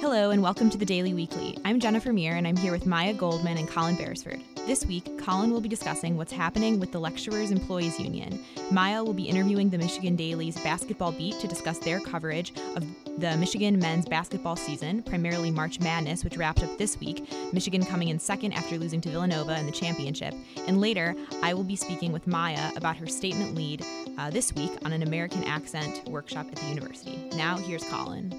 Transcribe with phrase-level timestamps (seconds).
[0.00, 1.58] Hello, and welcome to the Daily Weekly.
[1.62, 4.40] I'm Jennifer Meir, and I'm here with Maya Goldman and Colin Beresford.
[4.66, 8.42] This week, Colin will be discussing what's happening with the Lecturers Employees Union.
[8.70, 12.86] Maya will be interviewing the Michigan Daily's basketball beat to discuss their coverage of
[13.20, 18.08] the Michigan men's basketball season, primarily March Madness, which wrapped up this week, Michigan coming
[18.08, 20.32] in second after losing to Villanova in the championship.
[20.66, 23.84] And later, I will be speaking with Maya about her statement lead
[24.16, 27.28] uh, this week on an American accent workshop at the university.
[27.34, 28.32] Now, here's Colin.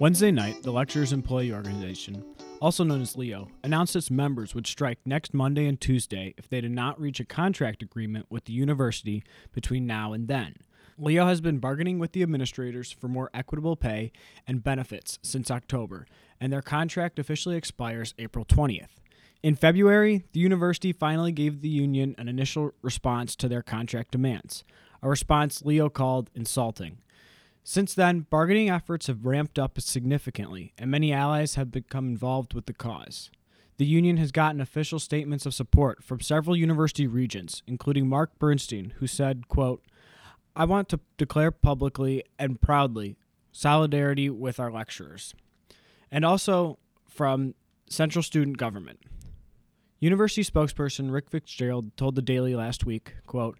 [0.00, 2.24] Wednesday night, the Lecturers Employee Organization,
[2.60, 6.60] also known as LEO, announced its members would strike next Monday and Tuesday if they
[6.60, 10.54] did not reach a contract agreement with the university between now and then.
[10.98, 14.12] LEO has been bargaining with the administrators for more equitable pay
[14.46, 16.06] and benefits since October,
[16.40, 19.00] and their contract officially expires April 20th.
[19.42, 24.62] In February, the university finally gave the union an initial response to their contract demands,
[25.02, 26.98] a response LEO called insulting.
[27.70, 32.64] Since then, bargaining efforts have ramped up significantly, and many allies have become involved with
[32.64, 33.30] the cause.
[33.76, 38.94] The union has gotten official statements of support from several university regents, including Mark Bernstein,
[39.00, 39.84] who said, quote,
[40.56, 43.18] I want to declare publicly and proudly
[43.52, 45.34] solidarity with our lecturers.
[46.10, 47.54] And also from
[47.90, 49.00] Central Student Government.
[50.00, 53.58] University spokesperson Rick Fitzgerald told the Daily last week, quote,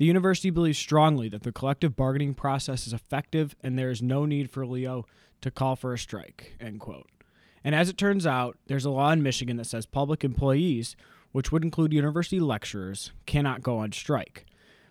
[0.00, 4.24] the university believes strongly that the collective bargaining process is effective and there is no
[4.24, 5.04] need for Leo
[5.42, 6.56] to call for a strike.
[6.58, 7.10] End quote.
[7.62, 10.96] And as it turns out, there's a law in Michigan that says public employees,
[11.32, 14.46] which would include university lecturers, cannot go on strike.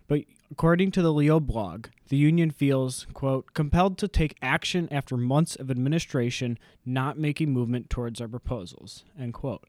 [0.06, 5.16] But according to the Leo blog, the union feels, quote, compelled to take action after
[5.16, 9.64] months of administration not making movement towards our proposals, end quote.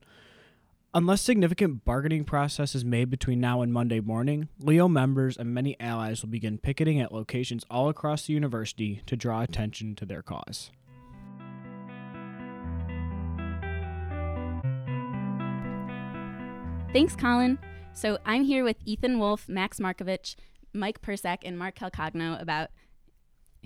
[0.93, 5.79] Unless significant bargaining process is made between now and Monday morning, LEO members and many
[5.79, 10.21] allies will begin picketing at locations all across the university to draw attention to their
[10.21, 10.69] cause.
[16.91, 17.57] Thanks, Colin.
[17.93, 20.35] So I'm here with Ethan Wolf, Max Marcovitch,
[20.73, 22.69] Mike Persak, and Mark Calcagno about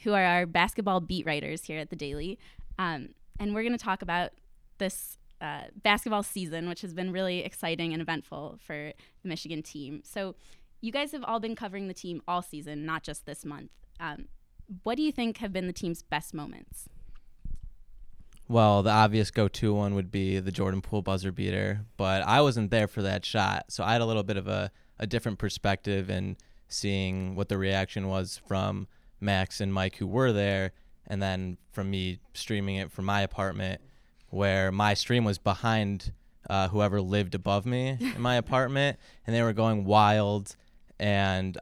[0.03, 2.37] who are our basketball beat writers here at the Daily.
[2.77, 4.33] Um, and we're going to talk about
[4.77, 10.01] this uh, basketball season, which has been really exciting and eventful for the Michigan team.
[10.03, 10.35] So,
[10.81, 13.71] you guys have all been covering the team all season, not just this month.
[13.99, 14.27] Um,
[14.83, 16.87] what do you think have been the team's best moments?
[18.47, 22.41] Well, the obvious go to one would be the Jordan Poole buzzer beater, but I
[22.41, 23.65] wasn't there for that shot.
[23.69, 26.37] So I had a little bit of a, a different perspective in
[26.67, 28.87] seeing what the reaction was from
[29.19, 30.73] Max and Mike, who were there,
[31.07, 33.81] and then from me streaming it from my apartment
[34.29, 36.11] where my stream was behind
[36.49, 40.55] uh, whoever lived above me in my apartment, and they were going wild.
[40.99, 41.57] And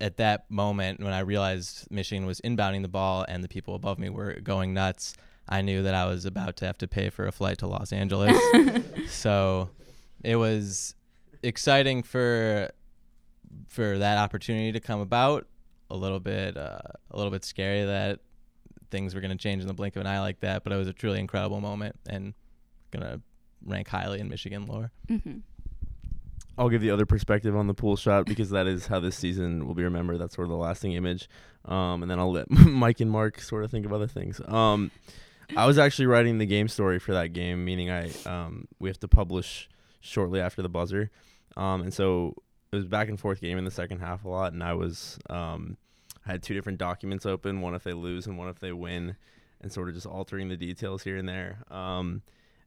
[0.00, 3.98] at that moment, when I realized Michigan was inbounding the ball and the people above
[3.98, 5.14] me were going nuts,
[5.48, 7.92] I knew that I was about to have to pay for a flight to Los
[7.92, 8.38] Angeles.
[9.08, 9.70] so
[10.22, 10.94] it was
[11.42, 12.70] exciting for
[13.66, 15.46] for that opportunity to come about.
[15.90, 16.80] A little bit, uh,
[17.10, 18.20] a little bit scary that
[18.90, 20.64] things were going to change in the blink of an eye like that.
[20.64, 22.34] But it was a truly incredible moment and
[22.90, 23.20] going to
[23.64, 24.90] rank highly in Michigan lore.
[25.08, 25.38] Mm-hmm.
[26.56, 29.66] I'll give the other perspective on the Poole shot because that is how this season
[29.66, 30.18] will be remembered.
[30.18, 31.28] That's sort of the lasting image.
[31.64, 34.40] Um, and then I'll let Mike and Mark sort of think of other things.
[34.46, 34.90] Um,
[35.56, 38.98] I was actually writing the game story for that game, meaning I um, we have
[39.00, 39.68] to publish
[40.00, 41.10] shortly after the buzzer.
[41.56, 42.34] Um, and so
[42.72, 45.18] it was back and forth game in the second half a lot, and I was
[45.30, 45.76] um,
[46.28, 49.16] I had two different documents open, one if they lose and one if they win,
[49.60, 51.64] and sort of just altering the details here and there.
[51.70, 52.22] Um,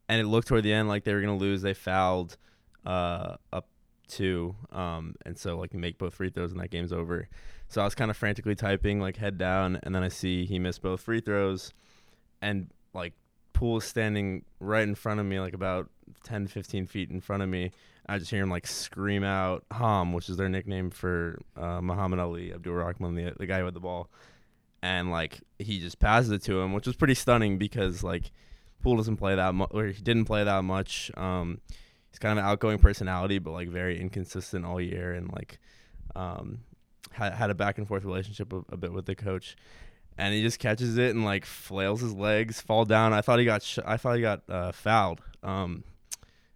[0.09, 1.61] and it looked toward the end like they were going to lose.
[1.61, 2.37] They fouled
[2.85, 3.67] uh, up
[4.07, 7.29] two, um, and so like make both free throws and that game's over.
[7.67, 10.59] So I was kind of frantically typing, like head down, and then I see he
[10.59, 11.71] missed both free throws,
[12.41, 13.13] and like
[13.53, 15.89] Poole is standing right in front of me, like about
[16.23, 17.71] 10, 15 feet in front of me,
[18.07, 22.19] I just hear him like scream out Ham, which is their nickname for uh, Muhammad
[22.19, 24.09] Ali, Abdur-Rahkman, the, the guy with the ball.
[24.81, 28.31] And like he just passes it to him, which was pretty stunning because like
[28.81, 31.11] Poole doesn't play that much, or he didn't play that much.
[31.15, 31.61] Um,
[32.09, 35.59] he's kind of an outgoing personality, but like very inconsistent all year, and like
[36.15, 36.61] um,
[37.11, 39.55] had had a back and forth relationship a, a bit with the coach.
[40.17, 43.13] And he just catches it and like flails his legs, fall down.
[43.13, 45.21] I thought he got sh- I thought he got uh, fouled.
[45.41, 45.83] Um,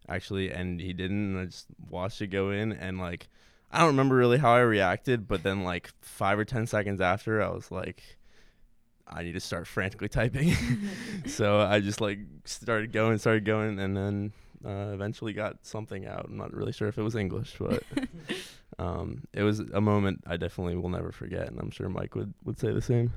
[0.07, 1.35] actually, and he didn't.
[1.35, 3.27] And I just watched it go in, and like
[3.71, 7.41] I don't remember really how I reacted, but then like five or ten seconds after,
[7.41, 8.17] I was like,
[9.07, 10.55] I need to start frantically typing.
[11.25, 14.33] so I just like started going, started going, and then
[14.65, 16.25] uh, eventually got something out.
[16.29, 17.83] I'm not really sure if it was English, but
[18.79, 22.33] um, it was a moment I definitely will never forget, and I'm sure Mike would
[22.43, 23.11] would say the same.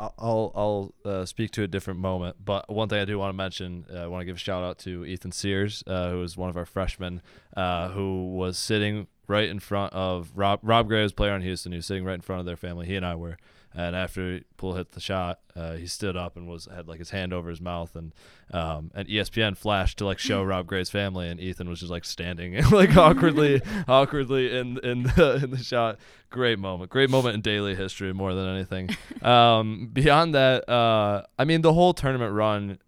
[0.00, 3.36] I'll I'll uh, speak to a different moment, but one thing I do want to
[3.36, 6.36] mention, uh, I want to give a shout out to Ethan Sears, uh, who was
[6.36, 7.20] one of our freshmen,
[7.56, 11.72] uh, who was sitting right in front of Rob Rob Gray's, player on Houston.
[11.72, 12.86] He was sitting right in front of their family.
[12.86, 13.36] He and I were,
[13.72, 17.10] and after Poole hit the shot, uh, he stood up and was had like his
[17.10, 18.12] hand over his mouth, and
[18.52, 22.04] um, and ESPN flashed to like show Rob Gray's family, and Ethan was just like
[22.04, 25.98] standing like awkwardly, awkwardly in in the, in the shot.
[26.30, 28.90] Great moment, great moment in daily history more than anything.
[29.22, 32.78] Um, beyond that, uh, I mean the whole tournament run,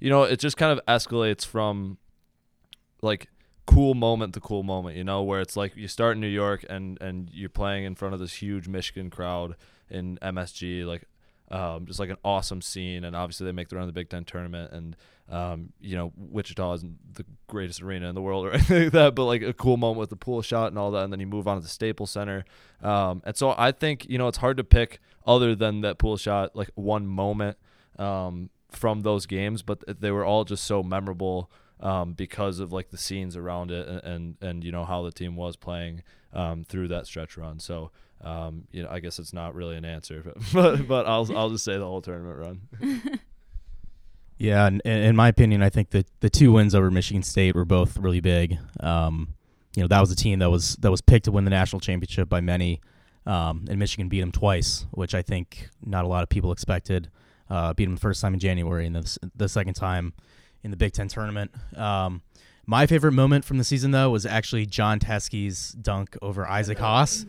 [0.00, 1.98] you know, it just kind of escalates from
[3.02, 3.28] like
[3.66, 6.64] cool moment to cool moment, you know, where it's like you start in New York
[6.70, 9.56] and and you're playing in front of this huge Michigan crowd
[9.92, 11.04] in MSG, like
[11.50, 13.04] um, just like an awesome scene.
[13.04, 14.96] And obviously they make the run of the Big Ten tournament, and
[15.30, 19.14] um, you know Wichita isn't the greatest arena in the world or anything like that,
[19.14, 21.04] but like a cool moment with the Poole shot and all that.
[21.04, 22.44] And then you move on to the Staples Center,
[22.82, 26.16] um, and so I think you know it's hard to pick other than that Poole
[26.16, 27.58] shot like one moment
[27.98, 31.50] um, from those games, but they were all just so memorable
[31.80, 35.10] um, because of like the scenes around it and, and, and you know how the
[35.10, 36.02] team was playing
[36.32, 37.58] um, through that stretch run.
[37.58, 37.90] So
[38.22, 41.50] um, you know, I guess it's not really an answer, but but, but I'll I'll
[41.50, 43.20] just say the whole tournament run.
[44.38, 47.64] yeah, and, in my opinion, I think that the two wins over Michigan State were
[47.64, 48.58] both really big.
[48.80, 49.34] Um,
[49.74, 51.80] you know, that was a team that was that was picked to win the national
[51.80, 52.80] championship by many,
[53.26, 57.10] um, and Michigan beat them twice, which I think not a lot of people expected.
[57.50, 60.14] Uh, beat them the first time in January, and the, the second time
[60.62, 61.50] in the Big Ten tournament.
[61.76, 62.22] Um,
[62.66, 67.26] my favorite moment from the season, though, was actually John Teske's dunk over Isaac Haas.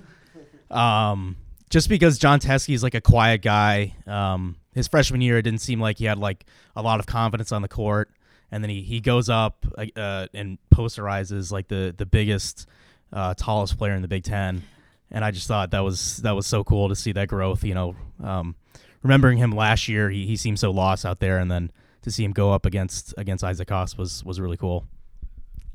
[0.73, 1.37] Um,
[1.69, 3.95] just because John Teske is like a quiet guy.
[4.05, 7.51] Um, his freshman year, it didn't seem like he had like a lot of confidence
[7.51, 8.11] on the court,
[8.51, 9.65] and then he, he goes up
[9.95, 12.67] uh, and posterizes like the the biggest,
[13.11, 14.63] uh, tallest player in the Big Ten,
[15.09, 17.63] and I just thought that was that was so cool to see that growth.
[17.63, 18.55] You know, um,
[19.01, 21.71] remembering him last year, he he seemed so lost out there, and then
[22.03, 24.85] to see him go up against against Isaac Haas was was really cool.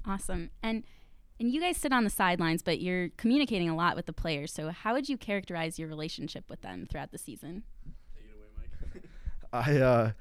[0.07, 0.51] Awesome.
[0.63, 0.85] And
[1.41, 4.53] and you guys sit on the sidelines, but you're communicating a lot with the players.
[4.53, 7.63] So how would you characterize your relationship with them throughout the season?
[9.53, 10.13] I uh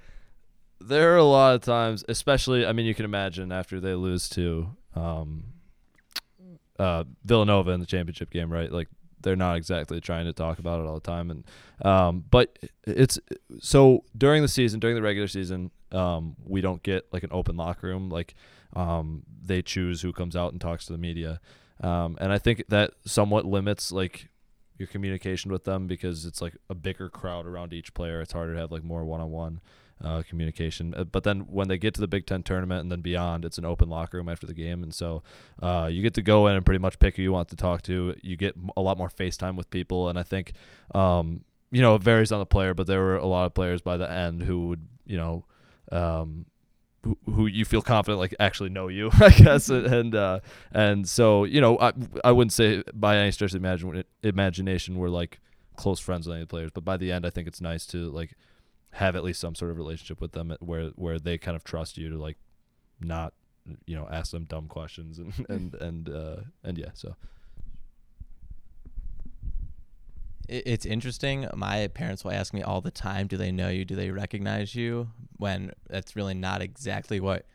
[0.80, 4.30] there are a lot of times, especially I mean you can imagine after they lose
[4.30, 5.46] to um
[6.80, 8.72] uh Villanova in the championship game, right?
[8.72, 8.88] Like
[9.22, 11.44] they're not exactly trying to talk about it all the time and
[11.84, 13.19] um but it's
[13.60, 17.58] so during the season during the regular season um we don't get like an open
[17.58, 18.36] locker room like
[18.77, 21.39] um they choose who comes out and talks to the media
[21.81, 24.29] um and i think that somewhat limits like
[24.77, 28.53] your communication with them because it's like a bigger crowd around each player it's harder
[28.53, 29.59] to have like more one-on-one
[30.03, 30.94] uh, communication.
[30.95, 33.57] Uh, but then when they get to the Big Ten tournament and then beyond, it's
[33.57, 35.23] an open locker room after the game, and so
[35.62, 37.81] uh, you get to go in and pretty much pick who you want to talk
[37.83, 38.15] to.
[38.21, 40.53] You get a lot more FaceTime with people, and I think
[40.94, 43.81] um, you know it varies on the player, but there were a lot of players
[43.81, 45.45] by the end who would you know.
[45.91, 46.45] Um,
[47.03, 50.39] who, who you feel confident like actually know you, I guess, and uh,
[50.71, 55.09] and so you know I I wouldn't say by any stretch of imagine, imagination we're
[55.09, 55.39] like
[55.75, 57.85] close friends with any of the players, but by the end I think it's nice
[57.88, 58.33] to like
[58.91, 61.97] have at least some sort of relationship with them where where they kind of trust
[61.97, 62.38] you to like
[62.99, 63.33] not
[63.85, 67.15] you know ask them dumb questions and and and uh, and yeah so
[70.47, 71.47] it's interesting.
[71.55, 73.85] My parents will ask me all the time do they know you?
[73.85, 75.09] Do they recognize you?
[75.37, 77.45] When that's really not exactly what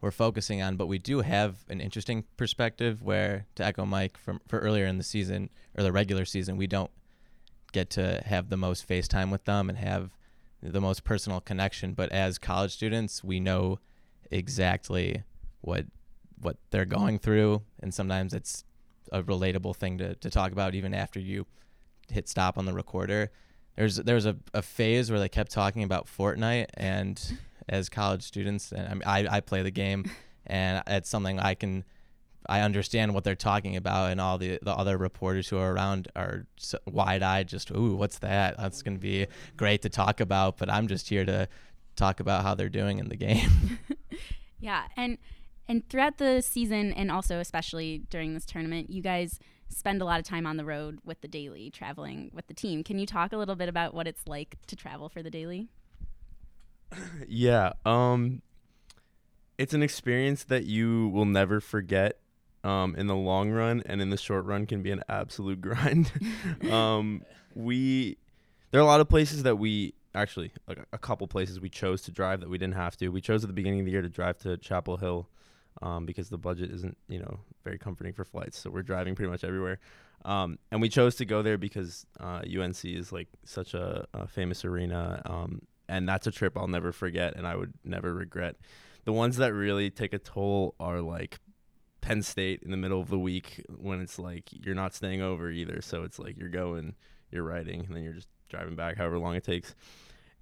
[0.00, 4.38] we're focusing on but we do have an interesting perspective where to echo mike from
[4.46, 5.48] for earlier in the season
[5.78, 6.90] or the regular season we don't
[7.74, 10.16] get to have the most FaceTime with them and have
[10.62, 11.92] the most personal connection.
[11.92, 13.80] But as college students, we know
[14.30, 15.24] exactly
[15.60, 15.84] what
[16.40, 18.64] what they're going through, and sometimes it's
[19.12, 21.46] a relatable thing to, to talk about even after you
[22.10, 23.30] hit stop on the recorder.
[23.76, 28.72] There's there's a, a phase where they kept talking about Fortnite, and as college students,
[28.72, 30.10] and I, mean, I I play the game,
[30.46, 31.84] and it's something I can
[32.46, 36.08] I understand what they're talking about, and all the, the other reporters who are around
[36.14, 38.56] are so wide eyed, just, ooh, what's that?
[38.58, 41.48] That's going to be great to talk about, but I'm just here to
[41.96, 43.78] talk about how they're doing in the game.
[44.60, 44.84] yeah.
[44.96, 45.16] And,
[45.68, 50.20] and throughout the season, and also especially during this tournament, you guys spend a lot
[50.20, 52.84] of time on the road with the daily, traveling with the team.
[52.84, 55.68] Can you talk a little bit about what it's like to travel for the daily?
[57.28, 57.72] yeah.
[57.84, 58.42] Um,
[59.58, 62.18] it's an experience that you will never forget
[62.62, 66.10] um, in the long run and in the short run can be an absolute grind.
[66.70, 67.22] um,
[67.54, 68.16] we
[68.70, 72.02] there are a lot of places that we actually like a couple places we chose
[72.02, 73.08] to drive that we didn't have to.
[73.08, 75.28] We chose at the beginning of the year to drive to Chapel Hill
[75.82, 79.30] um, because the budget isn't you know very comforting for flights, so we're driving pretty
[79.30, 79.78] much everywhere.
[80.24, 84.26] Um, and we chose to go there because uh, UNC is like such a, a
[84.26, 88.56] famous arena, um, and that's a trip I'll never forget, and I would never regret.
[89.04, 91.40] The ones that really take a toll are like
[92.00, 95.50] Penn State in the middle of the week when it's like you're not staying over
[95.50, 96.94] either, so it's like you're going,
[97.30, 99.74] you're riding, and then you're just driving back, however long it takes.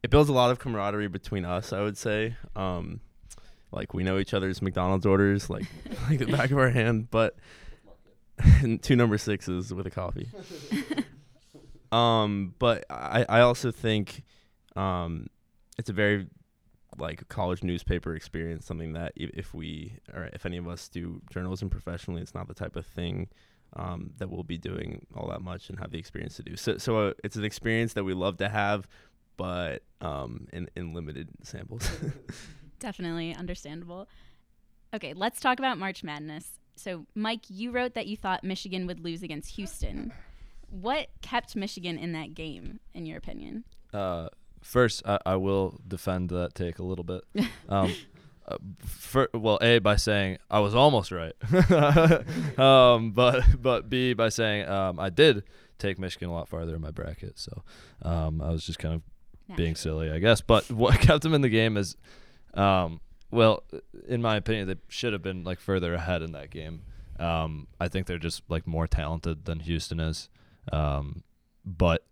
[0.02, 2.36] It builds a lot of camaraderie between us, I would say.
[2.56, 3.00] Um,
[3.72, 5.66] like we know each other's McDonald's orders like
[6.08, 7.36] like the back of our hand, but
[8.82, 10.28] two number sixes with a coffee.
[11.90, 14.22] um, but I I also think
[14.76, 15.26] um,
[15.78, 16.28] it's a very
[16.98, 21.22] like college newspaper experience, something that if, if we or if any of us do
[21.30, 23.28] journalism professionally, it's not the type of thing
[23.74, 26.56] um, that we'll be doing all that much and have the experience to do.
[26.56, 28.86] So so uh, it's an experience that we love to have,
[29.36, 31.90] but um, in in limited samples.
[32.82, 34.08] Definitely understandable.
[34.92, 36.58] Okay, let's talk about March Madness.
[36.74, 40.12] So, Mike, you wrote that you thought Michigan would lose against Houston.
[40.68, 43.62] What kept Michigan in that game, in your opinion?
[43.92, 44.30] Uh,
[44.62, 47.22] first, I, I will defend that take a little bit.
[47.68, 47.94] Um,
[48.46, 51.32] uh, for, well, a by saying I was almost right,
[52.58, 55.44] um, but but b by saying um, I did
[55.78, 57.62] take Michigan a lot farther in my bracket, so
[58.02, 60.40] um, I was just kind of being silly, I guess.
[60.40, 61.96] But what kept them in the game is
[62.54, 63.64] um, well,
[64.06, 66.82] in my opinion, they should have been like further ahead in that game.
[67.18, 70.28] Um, I think they're just like more talented than Houston is.
[70.72, 71.22] Um,
[71.64, 72.04] but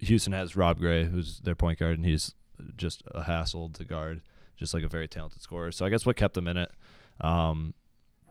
[0.00, 2.34] Houston has Rob Gray, who's their point guard, and he's
[2.76, 4.22] just a hassle to guard,
[4.56, 5.72] just like a very talented scorer.
[5.72, 6.70] So I guess what kept them in it
[7.20, 7.74] um,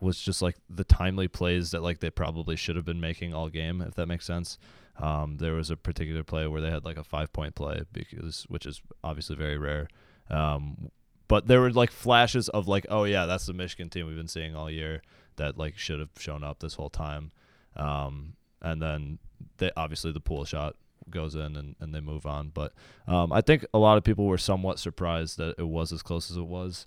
[0.00, 3.48] was just like the timely plays that like they probably should have been making all
[3.48, 4.58] game, if that makes sense.
[5.00, 8.44] Um, there was a particular play where they had like a five point play because,
[8.48, 9.88] which is obviously very rare.
[10.30, 10.90] Um,
[11.28, 14.28] but there were like flashes of like, oh yeah, that's the Michigan team we've been
[14.28, 15.02] seeing all year
[15.36, 17.32] that like should have shown up this whole time.
[17.76, 19.18] Um, and then
[19.58, 20.74] they obviously the Poole shot
[21.10, 22.50] goes in and, and they move on.
[22.52, 22.72] But
[23.06, 26.30] um, I think a lot of people were somewhat surprised that it was as close
[26.30, 26.86] as it was.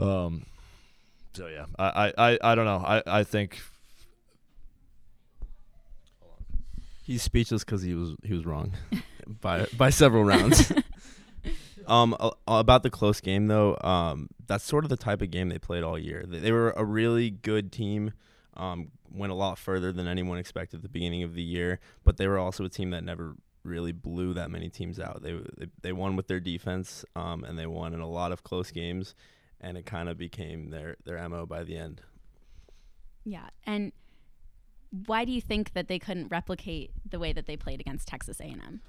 [0.00, 0.46] Um,
[1.34, 2.82] so yeah, I, I, I don't know.
[2.84, 3.60] I, I think
[7.02, 8.72] he's speechless because he was he was wrong
[9.40, 10.72] by by several rounds.
[11.88, 12.14] Um,
[12.46, 15.82] about the close game though, um, that's sort of the type of game they played
[15.82, 16.24] all year.
[16.26, 18.12] They, they were a really good team.
[18.56, 22.18] Um, went a lot further than anyone expected at the beginning of the year, but
[22.18, 25.22] they were also a team that never really blew that many teams out.
[25.22, 28.42] They they, they won with their defense, um, and they won in a lot of
[28.42, 29.14] close games,
[29.60, 32.02] and it kind of became their their mo by the end.
[33.24, 33.92] Yeah, and
[35.06, 38.40] why do you think that they couldn't replicate the way that they played against Texas
[38.40, 38.80] A&M?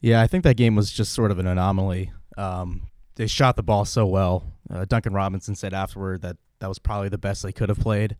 [0.00, 2.12] Yeah, I think that game was just sort of an anomaly.
[2.36, 2.82] Um,
[3.16, 4.44] they shot the ball so well.
[4.70, 8.16] Uh, Duncan Robinson said afterward that that was probably the best they could have played.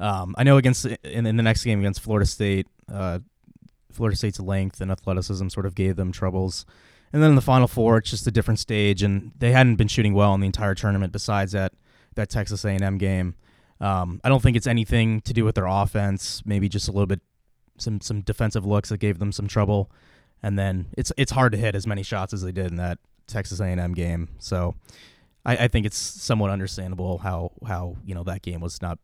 [0.00, 3.18] Um, I know against in, in, the next game against Florida State, uh,
[3.90, 6.66] Florida State's length and athleticism sort of gave them troubles.
[7.12, 9.88] And then in the Final Four, it's just a different stage, and they hadn't been
[9.88, 11.72] shooting well in the entire tournament besides that
[12.14, 13.34] that Texas A&M game.
[13.80, 16.42] Um, I don't think it's anything to do with their offense.
[16.44, 17.20] Maybe just a little bit
[17.78, 19.90] some some defensive looks that gave them some trouble
[20.42, 22.98] and then it's it's hard to hit as many shots as they did in that
[23.28, 24.28] Texas A&M game.
[24.38, 24.74] So
[25.44, 28.98] I, I think it's somewhat understandable how how you know that game was not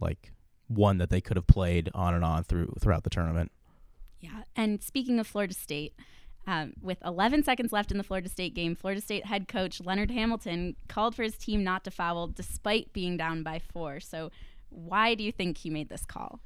[0.00, 0.32] like
[0.68, 3.52] one that they could have played on and on through throughout the tournament.
[4.20, 5.94] Yeah, and speaking of Florida State.
[6.44, 10.10] Um, with 11 seconds left in the Florida State game, Florida State head coach Leonard
[10.10, 14.00] Hamilton called for his team not to foul despite being down by four.
[14.00, 14.32] So,
[14.68, 16.40] why do you think he made this call?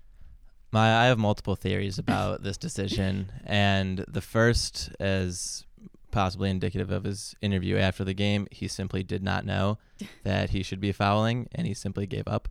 [0.71, 5.66] My, I have multiple theories about this decision, and the first is
[6.17, 8.47] possibly indicative of his interview after the game.
[8.51, 9.77] He simply did not know
[10.25, 12.49] that he should be fouling, and he simply gave up.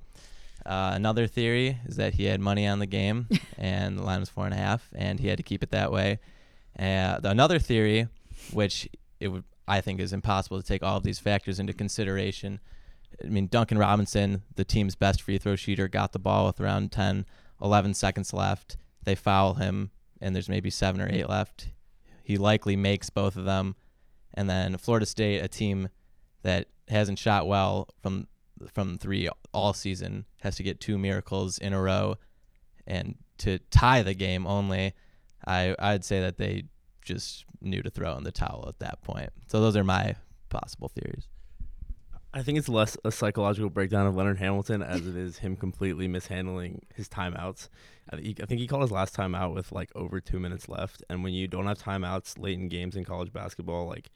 [0.63, 4.29] Uh, another theory is that he had money on the game, and the line was
[4.29, 6.19] four and a half, and he had to keep it that way.
[6.77, 8.07] Uh, another theory,
[8.53, 8.87] which
[9.19, 12.59] it would I think is impossible to take all of these factors into consideration.
[13.23, 16.91] I mean, Duncan Robinson, the team's best free throw shooter, got the ball with around
[16.91, 17.25] 10
[17.59, 18.77] 11 seconds left.
[19.05, 19.89] They foul him,
[20.21, 21.69] and there's maybe seven or eight left.
[22.25, 23.75] He likely makes both of them.
[24.33, 25.89] And then Florida State, a team
[26.41, 28.27] that hasn't shot well from
[28.73, 32.17] from three all season, has to get two miracles in a row,
[32.87, 34.93] and to tie the game only.
[35.45, 36.63] I I'd say that they
[37.03, 39.29] just knew to throw in the towel at that point.
[39.47, 40.15] So those are my
[40.49, 41.27] possible theories.
[42.35, 46.09] I think it's less a psychological breakdown of Leonard Hamilton as it is him completely
[46.09, 47.69] mishandling his timeouts.
[48.11, 51.01] I think, he, called his last timeout with like over two minutes left.
[51.09, 54.09] And when you don't have timeouts late in games in college basketball, like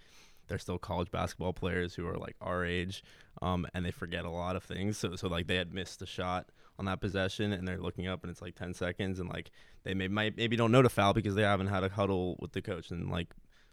[0.49, 3.05] they're still college basketball players who are like our age,
[3.41, 4.97] um, and they forget a lot of things.
[4.97, 8.23] So, so like they had missed a shot on that possession and they're looking up
[8.23, 9.49] and it's like 10 seconds and like
[9.83, 12.51] they may might maybe don't know to foul because they haven't had a huddle with
[12.51, 13.29] the coach in like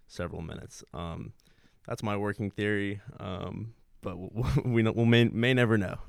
[0.07, 0.85] several minutes.
[0.95, 1.33] Um,
[1.88, 3.00] that's my working theory.
[3.19, 3.75] Um,
[4.07, 4.17] but
[4.65, 5.99] we we may may never know.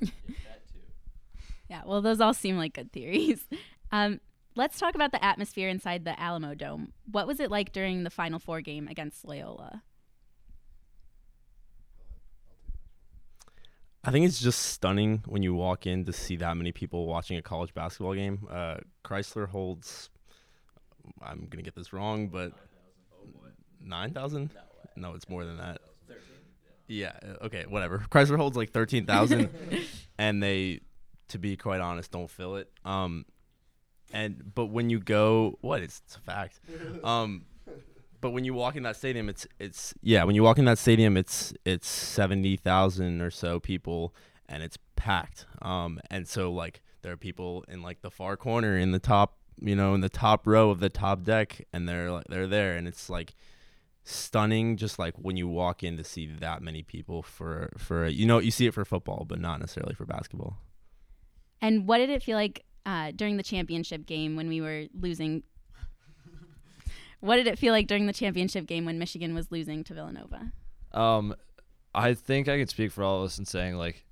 [1.70, 3.44] Yeah, well, those all seem like good theories.
[3.90, 4.20] Um,
[4.54, 6.88] let's talk about the atmosphere inside the Alamodome.
[7.10, 9.82] What was it like during the Final Four game against Loyola?
[14.04, 17.38] I think it's just stunning when you walk in to see that many people watching
[17.38, 18.46] a college basketball game.
[18.50, 18.76] Uh,
[19.06, 20.10] Crisler holds,
[21.22, 22.52] I'm going to get this wrong, but
[23.82, 24.50] 9,000?
[24.96, 25.80] No, it's more than that.
[26.88, 27.98] Yeah, uh, okay, whatever.
[28.10, 29.50] Crisler holds like 13,000,
[30.18, 30.80] and they,
[31.28, 32.70] to be quite honest, don't fill it.
[32.84, 33.26] Um,
[34.12, 35.82] and but when you go, what?
[35.82, 36.60] It's, it's a fact.
[37.04, 37.44] Um,
[38.20, 40.24] but when you walk in that stadium, it's it's yeah.
[40.24, 44.12] When you walk in that stadium, it's it's seventy thousand or so people,
[44.48, 45.46] and it's packed.
[45.62, 49.38] Um, and so like there are people in like the far corner, in the top,
[49.60, 52.76] you know, in the top row of the top deck, and they're like they're there,
[52.76, 53.34] and it's like
[54.08, 54.76] stunning.
[54.76, 58.38] Just like when you walk in to see that many people for for you know
[58.38, 60.58] you see it for football, but not necessarily for basketball.
[61.60, 65.42] And what did it feel like uh, during the championship game when we were losing
[67.20, 70.52] what did it feel like during the championship game when Michigan was losing to Villanova?
[70.92, 71.34] Um,
[71.94, 74.04] I think I can speak for all of us in saying like,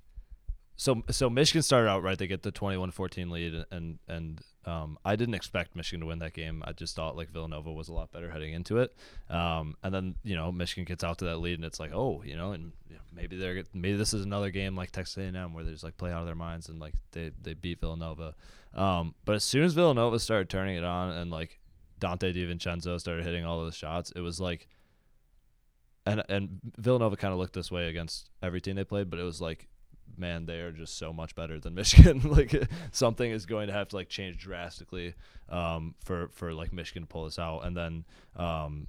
[0.75, 2.17] so so Michigan started out right.
[2.17, 6.33] They get the 21-14 lead, and and um, I didn't expect Michigan to win that
[6.33, 6.61] game.
[6.67, 8.93] I just thought like Villanova was a lot better heading into it.
[9.29, 12.21] Um, and then you know Michigan gets out to that lead, and it's like oh
[12.25, 12.73] you know, and
[13.15, 16.11] maybe they're maybe this is another game like Texas A&M where they just like play
[16.11, 18.35] out of their minds and like they they beat Villanova.
[18.75, 21.59] Um, but as soon as Villanova started turning it on and like
[22.01, 24.67] Donte DiVincenzo started hitting all those shots, it was like,
[26.05, 29.23] and and Villanova kind of looked this way against every team they played, but it
[29.23, 29.69] was like,
[30.17, 32.21] man, they are just so much better than Michigan.
[32.23, 32.53] like
[32.91, 35.13] something is going to have to like change drastically
[35.49, 38.05] um, for for like Michigan to pull this out, and then
[38.35, 38.87] um,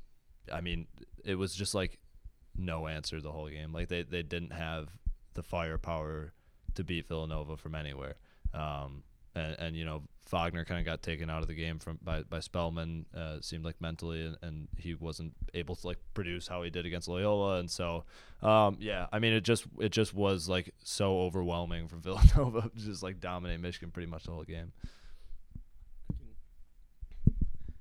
[0.53, 0.87] I mean,
[1.25, 1.99] it was just like
[2.57, 3.73] no answer the whole game.
[3.73, 4.89] Like they they didn't have
[5.35, 6.33] the firepower
[6.75, 8.17] to beat Villanova from anywhere.
[8.55, 9.03] Um,
[9.35, 12.23] and, and you know Wagner kind of got taken out of the game from by
[12.23, 13.07] by Spellman.
[13.15, 16.87] Uh, seemed like mentally, and, and, he wasn't able to like produce how he did
[16.87, 18.05] against Loyola, and so
[18.43, 21.97] um, yeah, I mean it just it just was like so overwhelming for
[22.37, 24.73] Villanova, to just like dominate Michigan pretty much the whole game.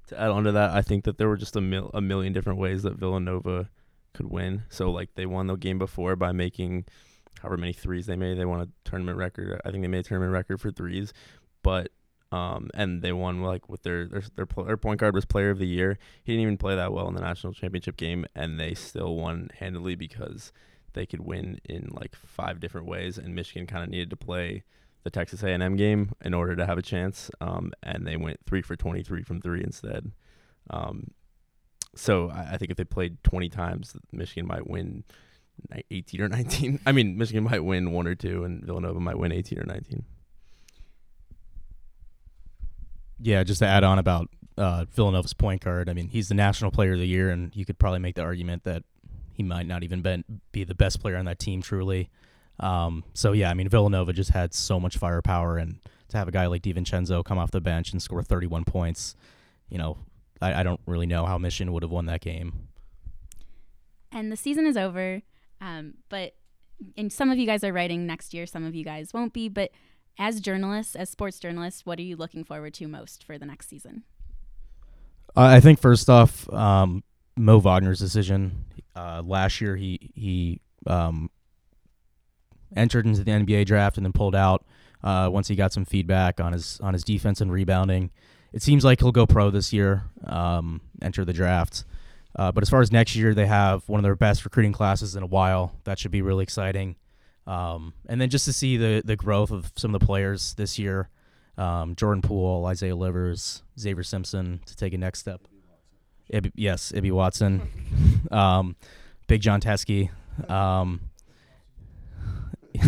[0.08, 2.32] To add on to that, I think that there were just a mil- a million
[2.32, 3.70] different ways that Villanova
[4.14, 4.64] could win.
[4.70, 6.86] So like they won the game before by making
[7.42, 8.38] however many threes they made.
[8.38, 9.62] They won a tournament record.
[9.64, 11.14] I think they made a tournament record for threes,
[11.68, 11.92] but
[12.32, 15.60] um, and they won like with their their their, their point guard was player of
[15.60, 15.98] the year.
[16.24, 19.50] He didn't even play that well in the national championship game, and they still won
[19.60, 20.54] handily because
[20.94, 23.18] they could win in like five different ways.
[23.18, 24.64] And Michigan kind of needed to play
[25.04, 28.62] the Texas A&M game in order to have a chance, um, and they went three
[28.62, 30.14] for 23 from three instead.
[30.70, 31.12] Um,
[31.96, 35.04] so I, I think if they played 20 times, Michigan might win
[35.92, 36.80] 18 or 19.
[36.86, 40.06] I mean, Michigan might win one or two, and Villanova might win 18 or 19.
[43.20, 45.90] Yeah, just to add on about uh, Villanova's point guard.
[45.90, 48.24] I mean, he's the national player of the year, and you could probably make the
[48.24, 48.84] argument that
[49.34, 52.10] he might not even been, be the best player on that team, truly.
[52.60, 55.78] Um, so, yeah, I mean, Villanova just had so much firepower, and
[56.10, 59.16] to have a guy like DiVincenzo come off the bench and score 31 points,
[59.70, 59.98] you know,
[60.42, 62.68] I, I don't really know how Michigan would have won that game.
[64.12, 65.22] And the season is over.
[65.60, 66.34] Um, but
[66.96, 69.50] and some of you guys are writing next year, some of you guys won't be.
[69.50, 69.72] But
[70.18, 73.70] as journalists, as sports journalists, what are you looking forward to most for the next
[73.70, 74.04] season?
[75.36, 77.04] I think first off, um,
[77.36, 78.66] Mo Wagner's decision.
[78.96, 81.30] Uh, last year, he he um,
[82.76, 84.66] entered into the NBA draft and then pulled out
[85.04, 88.10] uh, once he got some feedback on his on his defense and rebounding.
[88.54, 90.06] It seems like he'll go pro this year.
[90.26, 91.86] Um, enter the draft.
[92.36, 95.16] Uh, but as far as next year, they have one of their best recruiting classes
[95.16, 95.76] in a while.
[95.84, 96.96] That should be really exciting.
[97.48, 100.78] Um, and then just to see the the growth of some of the players this
[100.78, 101.10] year,
[101.58, 105.42] um, Jordan Poole, Isaiah Livers, Xavier Simpson to take a next step.
[106.30, 107.62] Ibi, yes, Ibi Watson,
[108.32, 108.76] um,
[109.28, 110.10] Big John Teske,
[110.50, 111.00] um,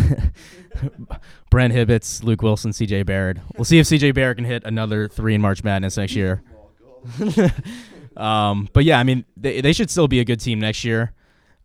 [1.50, 3.04] Brent Hibbitts, Luke Wilson, C.J.
[3.04, 3.40] Baird.
[3.56, 4.12] We'll see if C.J.
[4.12, 6.42] Baird can hit another three in March Madness next year.
[8.16, 11.12] Um, but yeah, I mean, they, they should still be a good team next year.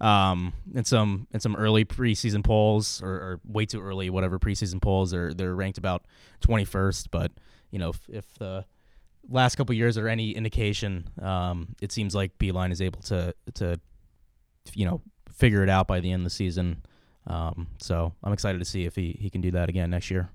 [0.06, 4.82] Um, in some in some early preseason polls or, or way too early, whatever preseason
[4.82, 6.06] polls, they're they're ranked about
[6.42, 7.08] 21st.
[7.10, 7.32] But
[7.72, 8.66] you know, if, if the
[9.30, 13.80] last couple years are any indication, um, it seems like Beilein is able to to
[14.74, 16.84] you know figure it out by the end of the season.
[17.28, 20.30] Um, so I'm excited to see if he, he can do that again next year.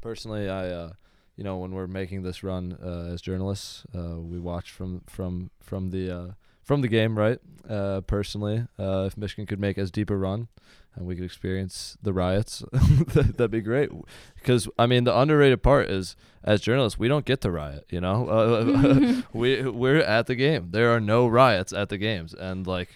[0.00, 0.92] personally, I, uh,
[1.36, 5.50] you know, when we're making this run uh, as journalists, uh, we watch from from
[5.60, 6.32] from the uh,
[6.64, 7.38] from the game, right?
[7.68, 10.48] Uh, personally, uh, if Michigan could make as deep a run,
[10.94, 13.90] and we could experience the riots, that'd be great.
[14.36, 17.86] Because I mean, the underrated part is as journalists, we don't get to riot.
[17.90, 20.68] You know, uh, we we're at the game.
[20.70, 22.88] There are no riots at the games, and like.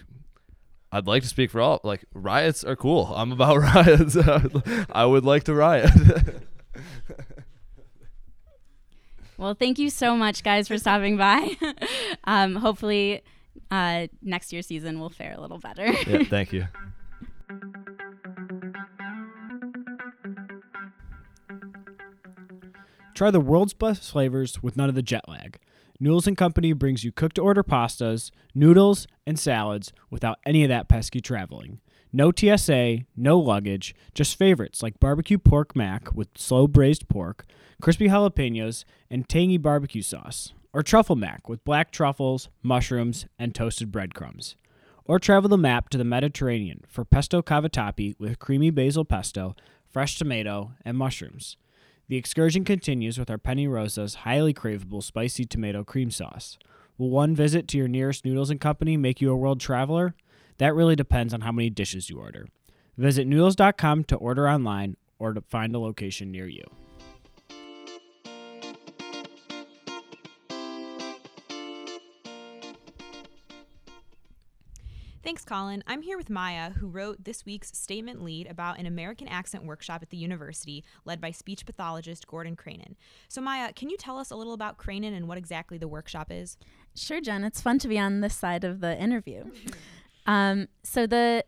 [0.90, 1.83] I'd like to speak for all.
[1.85, 3.12] Like riots are cool.
[3.14, 4.16] I'm about riots.
[4.90, 5.90] I would like to riot.
[9.38, 11.57] Well, thank you so much, guys, for stopping by.
[12.24, 13.22] um, hopefully,
[13.70, 15.86] uh, next year's season will fare a little better.
[16.06, 16.66] yeah, thank you.
[23.14, 25.58] Try the world's best flavors with none of the jet lag.
[25.98, 30.68] Noodles and Company brings you cooked to order pastas, noodles, and salads without any of
[30.68, 31.80] that pesky traveling.
[32.12, 37.44] No TSA, no luggage, just favorites like barbecue pork mac with slow braised pork,
[37.82, 40.54] crispy jalapenos, and tangy barbecue sauce.
[40.78, 44.54] Or truffle mac with black truffles, mushrooms, and toasted breadcrumbs.
[45.06, 49.56] Or travel the map to the Mediterranean for pesto cavatappi with creamy basil pesto,
[49.90, 51.56] fresh tomato, and mushrooms.
[52.06, 56.58] The excursion continues with our Penne Rosa's highly craveable spicy tomato cream sauce.
[56.96, 60.14] Will one visit to your nearest Noodles and Company make you a world traveler?
[60.58, 62.46] That really depends on how many dishes you order.
[62.96, 66.62] Visit noodles.com to order online or to find a location near you.
[75.28, 75.84] Thanks, Colin.
[75.86, 80.00] I'm here with Maya, who wrote this week's statement lead about an American accent workshop
[80.00, 82.94] at the university led by speech pathologist Gordon Cranen.
[83.28, 86.28] So, Maya, can you tell us a little about Cranen and what exactly the workshop
[86.30, 86.56] is?
[86.94, 87.44] Sure, Jen.
[87.44, 89.44] It's fun to be on this side of the interview.
[90.26, 91.44] um, so the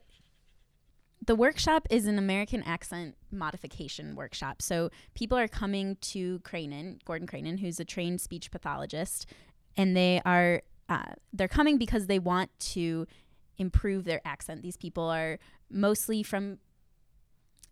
[1.26, 4.60] the workshop is an American accent modification workshop.
[4.60, 9.24] So people are coming to Cranen, Gordon Cranen, who's a trained speech pathologist,
[9.74, 13.06] and they are uh, they're coming because they want to
[13.60, 14.62] improve their accent.
[14.62, 15.38] These people are
[15.70, 16.58] mostly from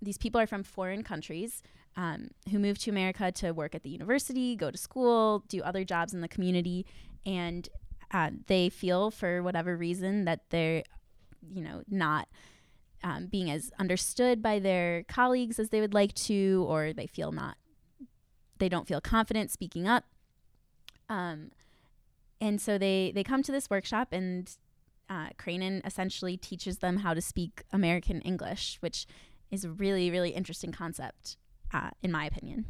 [0.00, 1.60] these people are from foreign countries
[1.96, 5.82] um, who move to America to work at the university, go to school, do other
[5.82, 6.86] jobs in the community,
[7.26, 7.68] and
[8.12, 10.84] uh, they feel for whatever reason that they're,
[11.52, 12.28] you know, not
[13.02, 17.32] um, being as understood by their colleagues as they would like to, or they feel
[17.32, 17.56] not,
[18.58, 20.04] they don't feel confident speaking up.
[21.08, 21.50] Um,
[22.40, 24.48] and so they they come to this workshop and
[25.08, 29.06] uh, Cranen essentially teaches them how to speak American English, which
[29.50, 31.36] is a really, really interesting concept,
[31.72, 32.66] uh, in my opinion.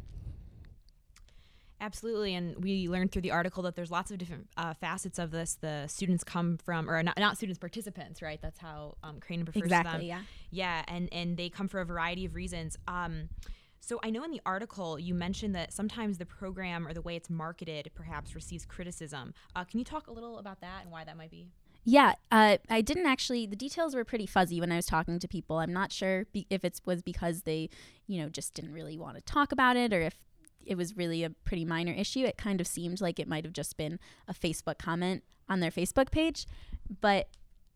[1.81, 5.31] Absolutely, and we learned through the article that there's lots of different uh, facets of
[5.31, 5.57] this.
[5.61, 8.39] The students come from, or not, not students, participants, right?
[8.41, 10.07] That's how um, Cranen prefers exactly, them.
[10.07, 10.21] yeah.
[10.51, 12.77] Yeah, and and they come for a variety of reasons.
[12.87, 13.29] Um,
[13.79, 17.15] so I know in the article you mentioned that sometimes the program or the way
[17.15, 19.33] it's marketed perhaps receives criticism.
[19.55, 21.47] Uh, can you talk a little about that and why that might be?
[21.83, 23.45] Yeah, uh, I didn't actually.
[23.45, 25.57] The details were pretty fuzzy when I was talking to people.
[25.57, 27.69] I'm not sure be- if it was because they,
[28.07, 30.15] you know, just didn't really want to talk about it, or if
[30.65, 32.25] it was really a pretty minor issue.
[32.25, 35.71] It kind of seemed like it might have just been a Facebook comment on their
[35.71, 36.45] Facebook page,
[37.01, 37.27] but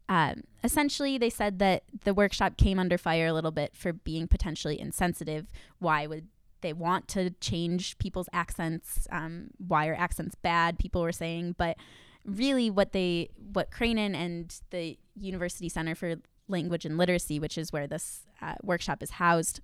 [0.09, 4.27] um, essentially they said that the workshop came under fire a little bit for being
[4.27, 5.47] potentially insensitive.
[5.79, 6.27] Why would
[6.61, 9.07] they want to change people's accents?
[9.11, 10.77] Um, why are accents bad?
[10.77, 11.77] People were saying, but
[12.25, 16.15] really what they what Cranen and the University Center for
[16.47, 19.61] Language and Literacy, which is where this uh, workshop is housed,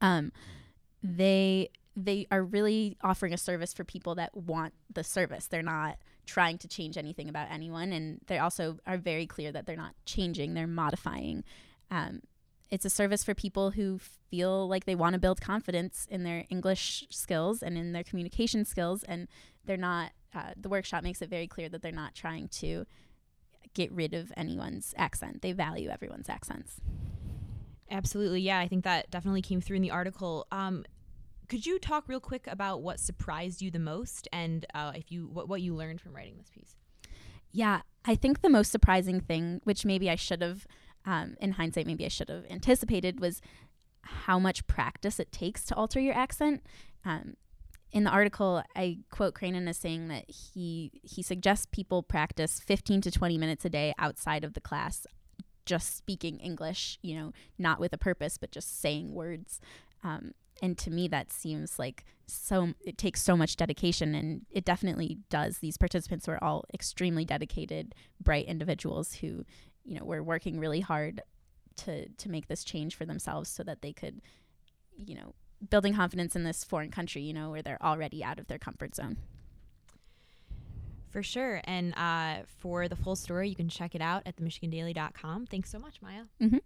[0.00, 0.32] um,
[1.02, 5.46] they they are really offering a service for people that want the service.
[5.46, 9.66] They're not trying to change anything about anyone, and they also are very clear that
[9.66, 11.44] they're not changing; they're modifying.
[11.90, 12.22] Um,
[12.70, 13.98] it's a service for people who
[14.30, 18.64] feel like they want to build confidence in their English skills and in their communication
[18.64, 19.28] skills, and
[19.64, 20.12] they're not.
[20.34, 22.86] Uh, the workshop makes it very clear that they're not trying to
[23.74, 25.42] get rid of anyone's accent.
[25.42, 26.80] They value everyone's accents.
[27.90, 28.58] Absolutely, yeah.
[28.58, 30.46] I think that definitely came through in the article.
[30.50, 30.84] Um,
[31.48, 35.28] could you talk real quick about what surprised you the most, and uh, if you
[35.30, 36.76] what, what you learned from writing this piece?
[37.50, 40.66] Yeah, I think the most surprising thing, which maybe I should have,
[41.04, 43.42] um, in hindsight, maybe I should have anticipated, was
[44.00, 46.62] how much practice it takes to alter your accent.
[47.04, 47.34] Um,
[47.92, 53.02] in the article, I quote Cranen as saying that he he suggests people practice 15
[53.02, 55.06] to 20 minutes a day outside of the class,
[55.66, 56.98] just speaking English.
[57.02, 59.60] You know, not with a purpose, but just saying words.
[60.02, 62.72] Um, and to me, that seems like so.
[62.80, 65.58] It takes so much dedication, and it definitely does.
[65.58, 69.44] These participants were all extremely dedicated, bright individuals who,
[69.84, 71.20] you know, were working really hard
[71.78, 74.22] to to make this change for themselves, so that they could,
[74.96, 75.34] you know,
[75.70, 78.94] building confidence in this foreign country, you know, where they're already out of their comfort
[78.94, 79.16] zone.
[81.10, 81.60] For sure.
[81.64, 85.46] And uh, for the full story, you can check it out at themichigandaily.com.
[85.46, 86.22] Thanks so much, Maya.
[86.40, 86.58] Mm-hmm.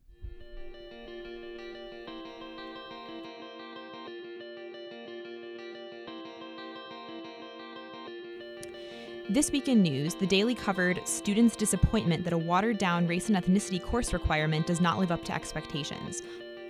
[9.28, 13.36] This week in news, the Daily covered students' disappointment that a watered down race and
[13.36, 16.22] ethnicity course requirement does not live up to expectations.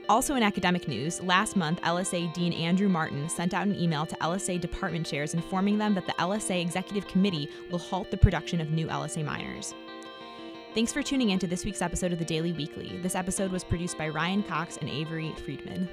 [0.09, 4.15] Also, in academic news, last month, LSA Dean Andrew Martin sent out an email to
[4.17, 8.71] LSA department chairs informing them that the LSA Executive Committee will halt the production of
[8.71, 9.75] new LSA minors.
[10.75, 13.01] Thanks for tuning in to this week's episode of the Daily Weekly.
[13.03, 15.89] This episode was produced by Ryan Cox and Avery Friedman.